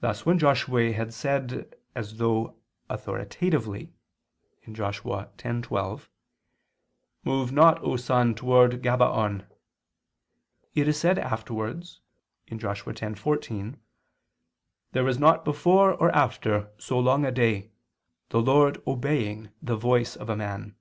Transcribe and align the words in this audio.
Thus 0.00 0.26
when 0.26 0.40
Josue 0.40 0.94
had 0.94 1.14
said 1.14 1.72
as 1.94 2.16
though 2.16 2.56
authoritatively 2.90 3.92
(Josh. 4.72 5.00
10:12): 5.02 6.08
"Move 7.22 7.52
not, 7.52 7.80
O 7.84 7.94
sun, 7.96 8.34
toward 8.34 8.82
Gabaon," 8.82 9.46
it 10.74 10.88
is 10.88 10.98
said 10.98 11.20
afterwards 11.20 12.00
(Josh. 12.52 12.82
10:14): 12.82 13.76
"There 14.90 15.04
was 15.04 15.20
not 15.20 15.44
before 15.44 15.94
or 15.94 16.10
after 16.10 16.72
so 16.76 16.98
long 16.98 17.24
a 17.24 17.30
day, 17.30 17.70
the 18.30 18.42
Lord 18.42 18.82
obeying 18.88 19.50
the 19.62 19.76
voice 19.76 20.16
of 20.16 20.28
a 20.28 20.34
man." 20.36 20.74